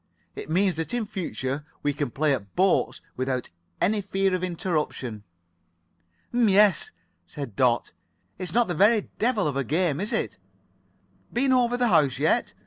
[0.35, 5.21] It means that in future we can play at boats without any fear of interruption."
[6.33, 6.89] "M'yes,"
[7.27, 7.91] said Dot.
[8.39, 10.39] "It's not the very devil of a game, is it?
[11.31, 12.55] Been over the house yet?